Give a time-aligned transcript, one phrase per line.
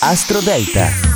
[0.00, 1.13] Astro Delta.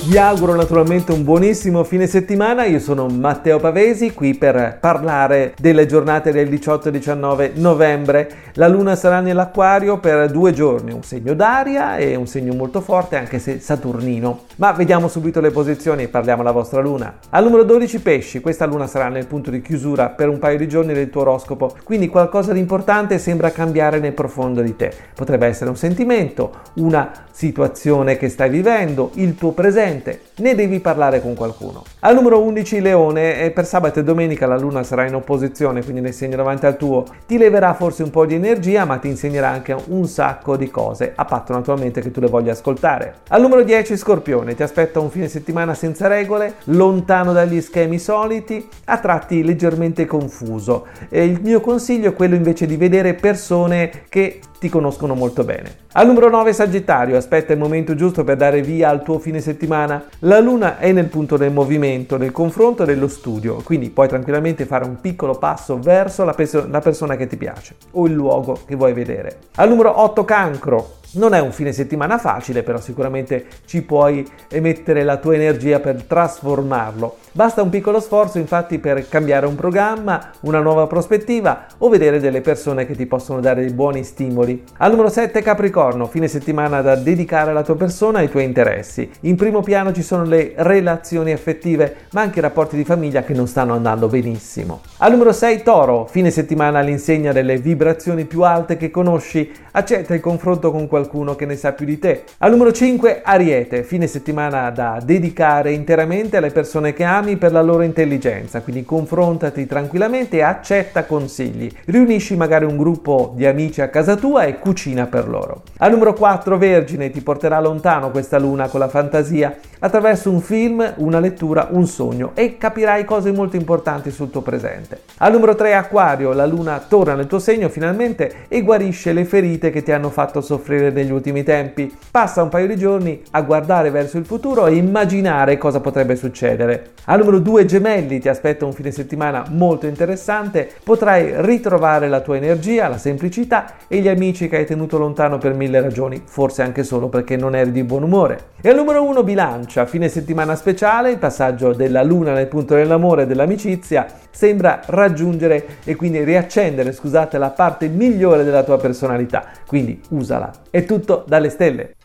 [0.00, 5.86] Vi auguro naturalmente un buonissimo fine settimana, io sono Matteo Pavesi qui per parlare delle
[5.86, 8.30] giornate del 18 e 19 novembre.
[8.54, 13.16] La luna sarà nell'acquario per due giorni, un segno d'aria e un segno molto forte
[13.16, 14.44] anche se saturnino.
[14.56, 17.18] Ma vediamo subito le posizioni e parliamo alla vostra luna.
[17.30, 20.68] Al numero 12 pesci, questa luna sarà nel punto di chiusura per un paio di
[20.68, 24.90] giorni del tuo oroscopo, quindi qualcosa di importante sembra cambiare nel profondo di te.
[25.14, 30.80] Potrebbe essere un sentimento, una situazione che stai vivendo, il tuo presente niente, ne devi
[30.80, 31.82] parlare con qualcuno.
[32.00, 36.12] Al numero 11 Leone, per sabato e domenica la luna sarà in opposizione, quindi nel
[36.12, 39.74] segno davanti al tuo, ti leverà forse un po' di energia, ma ti insegnerà anche
[39.88, 43.20] un sacco di cose, a patto naturalmente che tu le voglia ascoltare.
[43.28, 48.68] Al numero 10 Scorpione, ti aspetta un fine settimana senza regole, lontano dagli schemi soliti,
[48.84, 50.86] a tratti leggermente confuso.
[51.08, 55.86] E il mio consiglio è quello invece di vedere persone che ti conoscono molto bene.
[55.92, 60.04] Al numero 9 Sagittario, aspetta il momento giusto per dare via al tuo fine settimana.
[60.20, 64.66] La luna è nel punto del movimento, del confronto e dello studio, quindi puoi tranquillamente
[64.66, 68.58] fare un piccolo passo verso la, perso- la persona che ti piace o il luogo
[68.66, 69.38] che vuoi vedere.
[69.56, 75.04] Al numero 8 Cancro, non è un fine settimana facile, però sicuramente ci puoi emettere
[75.04, 77.16] la tua energia per trasformarlo.
[77.32, 82.40] Basta un piccolo sforzo infatti per cambiare un programma, una nuova prospettiva o vedere delle
[82.40, 84.64] persone che ti possono dare dei buoni stimoli.
[84.78, 89.08] Al numero 7 Capricorno, fine settimana da dedicare alla tua persona e ai tuoi interessi.
[89.20, 93.34] In primo piano ci sono le relazioni affettive, ma anche i rapporti di famiglia che
[93.34, 94.80] non stanno andando benissimo.
[94.98, 100.20] Al numero 6 Toro, fine settimana all'insegna delle vibrazioni più alte che conosci, accetta il
[100.20, 102.24] confronto con qualcuno qualcuno che ne sa più di te.
[102.38, 107.62] Al numero 5 Ariete, fine settimana da dedicare interamente alle persone che ami per la
[107.62, 111.70] loro intelligenza, quindi confrontati tranquillamente e accetta consigli.
[111.84, 115.62] Riunisci magari un gruppo di amici a casa tua e cucina per loro.
[115.78, 120.94] Al numero 4 Vergine, ti porterà lontano questa luna con la fantasia attraverso un film,
[120.96, 125.02] una lettura, un sogno e capirai cose molto importanti sul tuo presente.
[125.18, 129.70] Al numero 3 Acquario, la luna torna nel tuo segno finalmente e guarisce le ferite
[129.70, 131.94] che ti hanno fatto soffrire succedere negli ultimi tempi.
[132.10, 136.90] Passa un paio di giorni a guardare verso il futuro e immaginare cosa potrebbe succedere.
[137.04, 142.36] Al numero 2 gemelli ti aspetta un fine settimana molto interessante, potrai ritrovare la tua
[142.36, 146.82] energia, la semplicità e gli amici che hai tenuto lontano per mille ragioni, forse anche
[146.82, 148.40] solo perché non eri di buon umore.
[148.60, 153.22] E al numero 1 bilancia, fine settimana speciale, il passaggio della luna nel punto dell'amore
[153.22, 160.00] e dell'amicizia sembra raggiungere e quindi riaccendere, scusate, la parte migliore della tua personalità, quindi
[160.10, 160.52] usala.
[160.78, 161.96] È tutto dalle stelle.